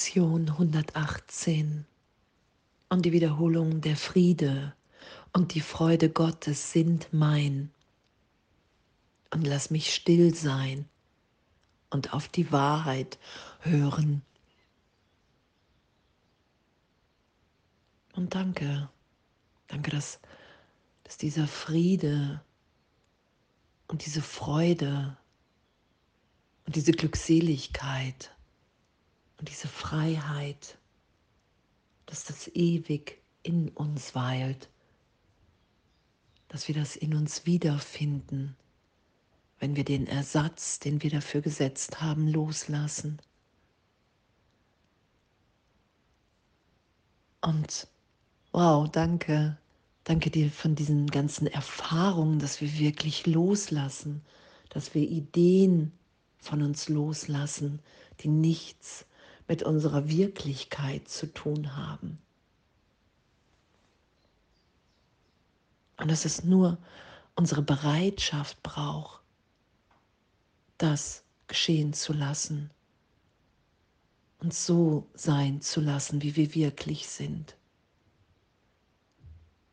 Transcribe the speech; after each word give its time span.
Lektion 0.00 0.48
118 0.48 1.84
und 2.88 3.04
die 3.04 3.12
Wiederholung 3.12 3.82
der 3.82 3.96
Friede 3.96 4.74
und 5.34 5.52
die 5.52 5.60
Freude 5.60 6.08
Gottes 6.08 6.72
sind 6.72 7.12
mein. 7.12 7.70
Und 9.30 9.46
lass 9.46 9.68
mich 9.68 9.94
still 9.94 10.34
sein 10.34 10.88
und 11.90 12.14
auf 12.14 12.28
die 12.28 12.50
Wahrheit 12.50 13.18
hören. 13.60 14.22
Und 18.14 18.34
danke, 18.34 18.88
danke, 19.66 19.90
dass, 19.90 20.18
dass 21.04 21.18
dieser 21.18 21.46
Friede 21.46 22.42
und 23.86 24.06
diese 24.06 24.22
Freude 24.22 25.18
und 26.64 26.74
diese 26.74 26.92
Glückseligkeit 26.92 28.34
und 29.40 29.48
diese 29.48 29.68
Freiheit, 29.68 30.76
dass 32.04 32.24
das 32.24 32.48
ewig 32.48 33.22
in 33.42 33.70
uns 33.70 34.14
weilt, 34.14 34.68
dass 36.48 36.68
wir 36.68 36.74
das 36.74 36.94
in 36.94 37.14
uns 37.14 37.46
wiederfinden, 37.46 38.54
wenn 39.58 39.76
wir 39.76 39.84
den 39.84 40.06
Ersatz, 40.06 40.78
den 40.78 41.02
wir 41.02 41.08
dafür 41.08 41.40
gesetzt 41.40 42.02
haben, 42.02 42.28
loslassen. 42.28 43.18
Und 47.40 47.88
wow, 48.52 48.90
danke, 48.90 49.56
danke 50.04 50.30
dir 50.30 50.50
von 50.50 50.74
diesen 50.74 51.06
ganzen 51.06 51.46
Erfahrungen, 51.46 52.40
dass 52.40 52.60
wir 52.60 52.78
wirklich 52.78 53.26
loslassen, 53.26 54.20
dass 54.68 54.94
wir 54.94 55.08
Ideen 55.08 55.92
von 56.40 56.60
uns 56.60 56.90
loslassen, 56.90 57.80
die 58.20 58.28
nichts 58.28 59.06
mit 59.50 59.64
unserer 59.64 60.08
Wirklichkeit 60.08 61.08
zu 61.08 61.26
tun 61.26 61.74
haben. 61.74 62.20
Und 65.96 66.08
dass 66.08 66.24
es 66.24 66.44
nur 66.44 66.78
unsere 67.34 67.60
Bereitschaft 67.60 68.62
braucht, 68.62 69.24
das 70.78 71.24
geschehen 71.48 71.92
zu 71.94 72.12
lassen 72.12 72.70
und 74.38 74.54
so 74.54 75.08
sein 75.14 75.60
zu 75.62 75.80
lassen, 75.80 76.22
wie 76.22 76.36
wir 76.36 76.54
wirklich 76.54 77.08
sind. 77.08 77.56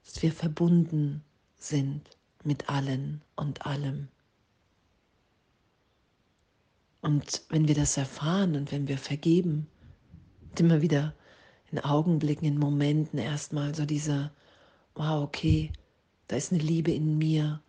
Dass 0.06 0.23
wir 0.23 0.34
verbunden 0.34 1.23
sind 1.59 2.17
mit 2.44 2.67
allen 2.67 3.22
und 3.36 3.67
allem. 3.67 4.08
Und 7.02 7.44
wenn 7.50 7.67
wir 7.67 7.76
das 7.76 7.98
erfahren 7.98 8.56
und 8.56 8.72
wenn 8.72 8.88
wir 8.88 8.98
vergeben, 8.98 9.67
und 10.50 10.59
immer 10.59 10.81
wieder 10.81 11.14
in 11.72 11.80
Augenblicken, 11.80 12.48
in 12.48 12.58
Momenten 12.58 13.20
erstmal 13.20 13.76
so 13.76 13.86
dieser, 13.86 14.31
wow, 14.95 15.23
okay, 15.23 15.72
da 16.28 16.36
ist 16.36 16.52
eine 16.52 16.62
Liebe 16.62 16.92
in 16.92 17.18
mir, 17.18 17.62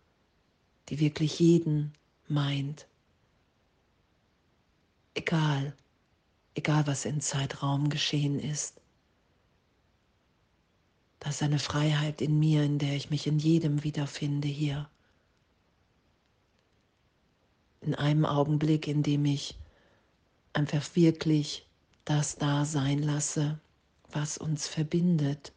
die 0.89 0.99
wirklich 0.99 1.39
jeden 1.39 1.93
meint. 2.27 2.87
Egal, 5.13 5.75
egal 6.55 6.87
was 6.87 7.05
in 7.05 7.21
Zeitraum 7.21 7.89
geschehen 7.89 8.39
ist. 8.39 8.81
Da 11.19 11.29
ist 11.29 11.43
eine 11.43 11.59
Freiheit 11.59 12.21
in 12.21 12.39
mir, 12.39 12.63
in 12.63 12.79
der 12.79 12.95
ich 12.95 13.09
mich 13.09 13.27
in 13.27 13.39
jedem 13.39 13.83
wiederfinde 13.83 14.47
hier 14.47 14.89
in 17.89 17.95
einem 17.95 18.23
Augenblick, 18.23 18.87
in 18.87 19.01
dem 19.01 19.25
ich 19.25 19.57
einfach 20.53 20.95
wirklich 20.95 21.65
das 22.05 22.35
da 22.35 22.63
sein 22.63 23.01
lasse, 23.01 23.59
was 24.11 24.37
uns 24.37 24.67
verbindet. 24.67 25.53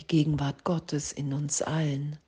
Die 0.00 0.06
Gegenwart 0.08 0.64
Gottes 0.64 1.12
in 1.12 1.32
uns 1.32 1.62
allen. 1.62 2.18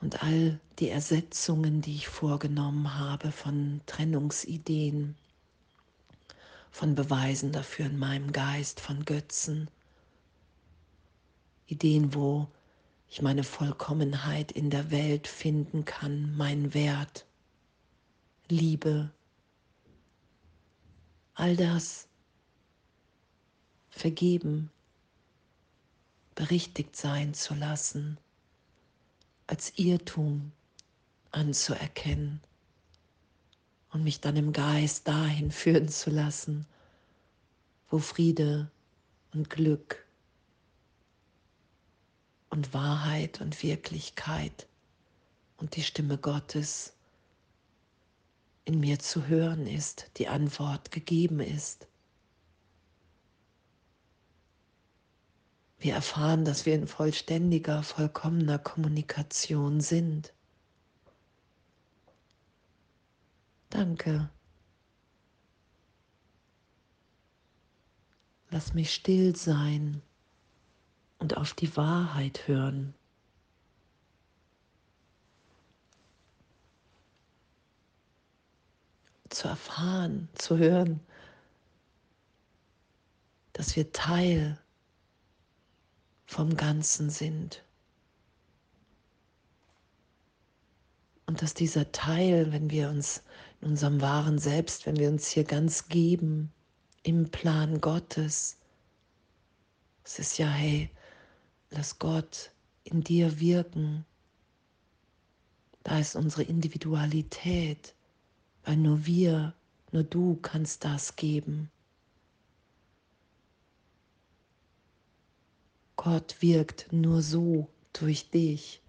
Und 0.00 0.22
all 0.22 0.60
die 0.78 0.90
Ersetzungen, 0.90 1.80
die 1.80 1.96
ich 1.96 2.06
vorgenommen 2.06 2.96
habe 2.96 3.32
von 3.32 3.80
Trennungsideen, 3.86 5.16
von 6.70 6.94
Beweisen 6.94 7.50
dafür 7.50 7.86
in 7.86 7.98
meinem 7.98 8.30
Geist, 8.30 8.78
von 8.78 9.04
Götzen, 9.04 9.68
Ideen, 11.66 12.14
wo 12.14 12.46
ich 13.14 13.22
meine 13.22 13.44
Vollkommenheit 13.44 14.50
in 14.50 14.70
der 14.70 14.90
Welt 14.90 15.28
finden 15.28 15.84
kann, 15.84 16.36
mein 16.36 16.74
Wert, 16.74 17.24
Liebe, 18.48 19.08
all 21.34 21.54
das. 21.54 22.08
Vergeben, 23.88 24.68
berichtigt 26.34 26.96
sein 26.96 27.34
zu 27.34 27.54
lassen, 27.54 28.18
als 29.46 29.78
Irrtum 29.78 30.50
anzuerkennen. 31.30 32.40
Und 33.92 34.02
mich 34.02 34.20
dann 34.20 34.34
im 34.34 34.52
Geist 34.52 35.06
dahin 35.06 35.52
führen 35.52 35.88
zu 35.88 36.10
lassen, 36.10 36.66
wo 37.90 38.00
Friede 38.00 38.72
und 39.32 39.50
Glück 39.50 40.03
und 42.54 42.72
Wahrheit 42.72 43.40
und 43.40 43.64
Wirklichkeit 43.64 44.68
und 45.56 45.74
die 45.74 45.82
Stimme 45.82 46.18
Gottes 46.18 46.92
in 48.64 48.78
mir 48.78 49.00
zu 49.00 49.26
hören 49.26 49.66
ist, 49.66 50.08
die 50.18 50.28
Antwort 50.28 50.92
gegeben 50.92 51.40
ist. 51.40 51.88
Wir 55.80 55.94
erfahren, 55.94 56.44
dass 56.44 56.64
wir 56.64 56.76
in 56.76 56.86
vollständiger, 56.86 57.82
vollkommener 57.82 58.60
Kommunikation 58.60 59.80
sind. 59.80 60.32
Danke. 63.68 64.30
Lass 68.50 68.74
mich 68.74 68.94
still 68.94 69.34
sein 69.34 70.02
und 71.18 71.36
auf 71.36 71.54
die 71.54 71.76
Wahrheit 71.76 72.46
hören. 72.46 72.94
Zu 79.30 79.48
erfahren, 79.48 80.28
zu 80.34 80.58
hören, 80.58 81.00
dass 83.52 83.74
wir 83.74 83.92
Teil 83.92 84.58
vom 86.26 86.56
Ganzen 86.56 87.10
sind. 87.10 87.64
Und 91.26 91.42
dass 91.42 91.54
dieser 91.54 91.90
Teil, 91.90 92.52
wenn 92.52 92.70
wir 92.70 92.88
uns 92.90 93.22
in 93.60 93.68
unserem 93.68 94.00
wahren 94.00 94.38
Selbst, 94.38 94.86
wenn 94.86 94.96
wir 94.96 95.08
uns 95.08 95.28
hier 95.28 95.44
ganz 95.44 95.88
geben, 95.88 96.52
im 97.02 97.30
Plan 97.30 97.80
Gottes, 97.80 98.58
es 100.04 100.18
ist 100.18 100.38
ja, 100.38 100.48
hey, 100.48 100.90
Lass 101.76 101.98
Gott 101.98 102.52
in 102.84 103.02
dir 103.02 103.40
wirken. 103.40 104.06
Da 105.82 105.98
ist 105.98 106.14
unsere 106.14 106.44
Individualität, 106.44 107.96
weil 108.62 108.76
nur 108.76 109.06
wir, 109.06 109.54
nur 109.90 110.04
du 110.04 110.36
kannst 110.36 110.84
das 110.84 111.16
geben. 111.16 111.72
Gott 115.96 116.36
wirkt 116.40 116.92
nur 116.92 117.22
so 117.22 117.68
durch 117.92 118.30
dich. 118.30 118.80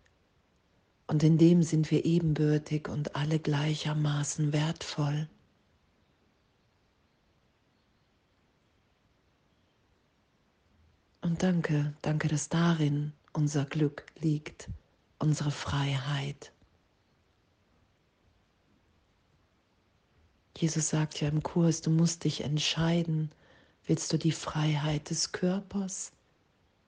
Und 1.07 1.24
in 1.24 1.40
dem 1.40 1.63
sind 1.63 1.90
wir 1.90 2.06
ebenbürtig 2.06 2.88
und 2.88 3.15
alle 3.15 3.39
gleichermaßen 3.39 4.54
wertvoll. 4.54 5.27
Und 11.25 11.42
danke, 11.42 11.92
danke, 12.04 12.27
dass 12.27 12.50
darin 12.50 13.12
unser 13.33 13.66
Glück 13.66 14.06
liegt, 14.19 14.69
unsere 15.18 15.50
Freiheit. 15.50 16.51
Jesus 20.56 20.89
sagt 20.89 21.19
ja 21.22 21.27
im 21.27 21.42
Kurs, 21.42 21.81
du 21.81 21.89
musst 21.89 22.25
dich 22.25 22.42
entscheiden, 22.42 23.31
willst 23.88 24.13
du 24.13 24.19
die 24.19 24.31
Freiheit 24.31 25.10
des 25.10 25.31
Körpers 25.31 26.12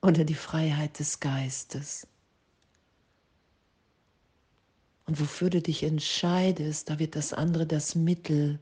oder 0.04 0.24
die 0.24 0.36
Freiheit 0.36 1.00
des 1.00 1.20
Geistes? 1.20 2.06
Und 5.08 5.20
wofür 5.20 5.50
du 5.50 5.64
dich 5.64 5.82
entscheidest, 5.82 6.92
da 6.92 7.00
wird 7.00 7.16
das 7.16 7.34
andere 7.34 7.66
das 7.66 7.96
Mittel, 7.96 8.60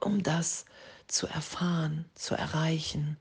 um 0.00 0.22
das 0.22 0.64
zu 1.08 1.26
erfahren, 1.26 2.04
zu 2.14 2.36
erreichen. 2.36 3.16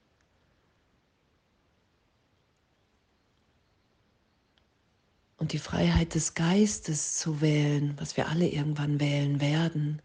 Und 5.37 5.53
die 5.53 5.59
Freiheit 5.59 6.15
des 6.15 6.33
Geistes 6.33 7.17
zu 7.17 7.41
wählen, 7.41 7.93
was 7.97 8.17
wir 8.17 8.27
alle 8.27 8.47
irgendwann 8.47 8.99
wählen 8.99 9.39
werden, 9.39 10.01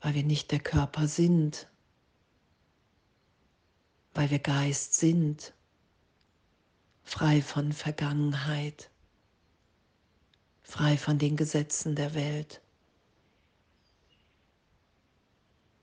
weil 0.00 0.14
wir 0.14 0.24
nicht 0.24 0.50
der 0.50 0.60
Körper 0.60 1.08
sind, 1.08 1.68
weil 4.14 4.30
wir 4.30 4.38
Geist 4.38 4.94
sind, 4.94 5.54
frei 7.02 7.40
von 7.40 7.72
Vergangenheit, 7.72 8.90
frei 10.62 10.98
von 10.98 11.18
den 11.18 11.36
Gesetzen 11.36 11.94
der 11.94 12.14
Welt. 12.14 12.60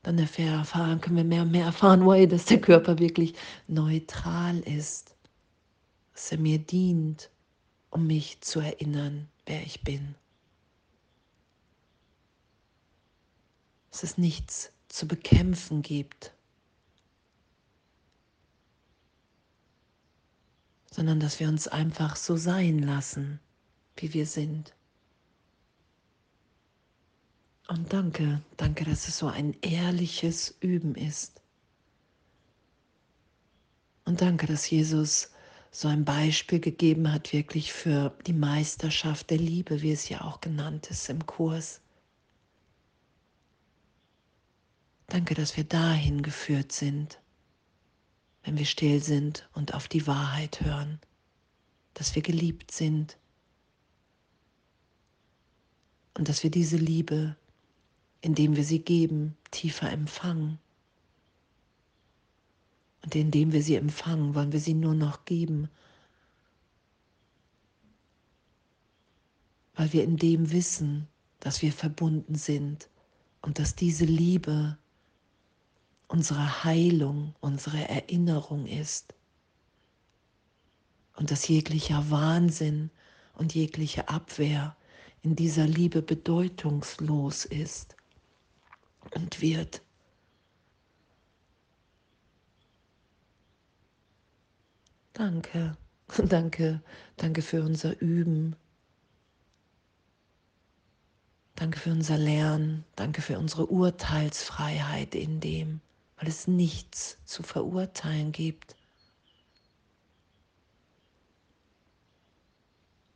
Dann 0.03 0.17
erfahren, 0.17 1.01
können 1.01 1.17
wir 1.17 1.23
mehr 1.23 1.41
und 1.41 1.51
mehr 1.51 1.65
erfahren, 1.65 2.29
dass 2.29 2.45
der 2.45 2.61
Körper 2.61 2.99
wirklich 2.99 3.33
neutral 3.67 4.59
ist, 4.59 5.15
dass 6.13 6.31
er 6.31 6.37
mir 6.37 6.59
dient, 6.59 7.29
um 7.89 8.07
mich 8.07 8.41
zu 8.41 8.59
erinnern, 8.59 9.27
wer 9.45 9.61
ich 9.63 9.81
bin. 9.81 10.15
Dass 13.91 14.03
es 14.03 14.17
nichts 14.17 14.71
zu 14.87 15.07
bekämpfen 15.07 15.81
gibt, 15.81 16.33
sondern 20.91 21.19
dass 21.19 21.39
wir 21.39 21.47
uns 21.47 21.67
einfach 21.67 22.15
so 22.15 22.35
sein 22.37 22.79
lassen, 22.79 23.39
wie 23.95 24.13
wir 24.13 24.25
sind. 24.25 24.73
Und 27.67 27.93
danke, 27.93 28.41
danke, 28.57 28.83
dass 28.83 29.07
es 29.07 29.19
so 29.19 29.27
ein 29.27 29.55
ehrliches 29.61 30.55
Üben 30.59 30.95
ist. 30.95 31.39
Und 34.05 34.21
danke, 34.21 34.47
dass 34.47 34.67
Jesus 34.67 35.29
so 35.71 35.87
ein 35.87 36.03
Beispiel 36.05 36.59
gegeben 36.59 37.11
hat, 37.11 37.31
wirklich 37.31 37.71
für 37.71 38.15
die 38.25 38.33
Meisterschaft 38.33 39.29
der 39.29 39.37
Liebe, 39.37 39.81
wie 39.81 39.91
es 39.91 40.09
ja 40.09 40.21
auch 40.21 40.41
genannt 40.41 40.89
ist 40.89 41.09
im 41.09 41.25
Kurs. 41.25 41.81
Danke, 45.07 45.33
dass 45.33 45.57
wir 45.57 45.63
dahin 45.63 46.21
geführt 46.21 46.71
sind, 46.71 47.19
wenn 48.43 48.57
wir 48.57 48.65
still 48.65 49.01
sind 49.01 49.49
und 49.53 49.73
auf 49.73 49.87
die 49.87 50.05
Wahrheit 50.07 50.61
hören, 50.61 50.99
dass 51.93 52.15
wir 52.15 52.21
geliebt 52.21 52.71
sind 52.71 53.17
und 56.15 56.29
dass 56.29 56.43
wir 56.43 56.51
diese 56.51 56.77
Liebe, 56.77 57.35
indem 58.21 58.55
wir 58.55 58.63
sie 58.63 58.79
geben, 58.79 59.37
tiefer 59.51 59.91
empfangen. 59.91 60.59
Und 63.03 63.15
indem 63.15 63.51
wir 63.53 63.63
sie 63.63 63.75
empfangen, 63.75 64.35
wollen 64.35 64.51
wir 64.51 64.59
sie 64.59 64.73
nur 64.73 64.93
noch 64.93 65.25
geben, 65.25 65.69
weil 69.75 69.93
wir 69.93 70.03
in 70.03 70.17
dem 70.17 70.51
wissen, 70.51 71.07
dass 71.39 71.61
wir 71.61 71.71
verbunden 71.71 72.35
sind 72.35 72.89
und 73.41 73.59
dass 73.59 73.75
diese 73.75 74.05
Liebe 74.05 74.77
unsere 76.09 76.63
Heilung, 76.65 77.35
unsere 77.39 77.87
Erinnerung 77.87 78.65
ist 78.67 79.13
und 81.15 81.31
dass 81.31 81.47
jeglicher 81.47 82.09
Wahnsinn 82.09 82.89
und 83.35 83.55
jegliche 83.55 84.09
Abwehr 84.09 84.75
in 85.21 85.35
dieser 85.35 85.65
Liebe 85.67 86.01
bedeutungslos 86.01 87.45
ist 87.45 87.95
und 89.15 89.41
wird. 89.41 89.81
Danke, 95.19 95.75
danke, 96.29 96.81
danke 97.17 97.41
für 97.41 97.61
unser 97.61 97.99
Üben. 97.99 98.55
Danke 101.55 101.77
für 101.77 101.91
unser 101.91 102.17
Lernen. 102.17 102.85
Danke 102.95 103.21
für 103.21 103.37
unsere 103.37 103.65
Urteilsfreiheit 103.65 105.15
in 105.15 105.41
dem, 105.41 105.81
weil 106.15 106.29
es 106.29 106.47
nichts 106.47 107.17
zu 107.25 107.43
verurteilen 107.43 108.31
gibt. 108.31 108.77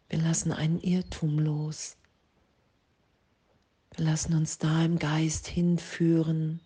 Wir 0.09 0.19
lassen 0.19 0.51
einen 0.51 0.81
Irrtum 0.81 1.39
los. 1.39 1.95
Wir 3.95 4.03
lassen 4.03 4.33
uns 4.33 4.57
da 4.57 4.83
im 4.83 4.99
Geist 4.99 5.47
hinführen 5.47 6.59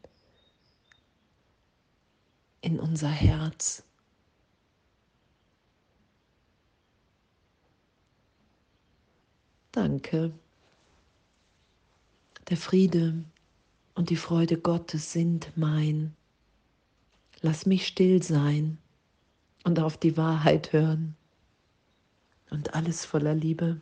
in 2.62 2.80
unser 2.80 3.12
Herz. 3.12 3.84
Danke. 9.72 10.32
Der 12.50 12.58
Friede 12.58 13.24
und 13.96 14.10
die 14.10 14.16
Freude 14.16 14.58
Gottes 14.58 15.12
sind 15.12 15.52
mein. 15.56 16.16
Lass 17.42 17.66
mich 17.66 17.86
still 17.86 18.24
sein 18.24 18.78
und 19.64 19.80
auf 19.80 19.98
die 19.98 20.18
Wahrheit 20.18 20.72
hören 20.74 21.16
und 22.50 22.74
alles 22.74 23.06
voller 23.06 23.36
Liebe. 23.36 23.82